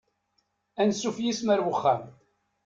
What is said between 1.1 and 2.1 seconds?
yes-m ar uxxam.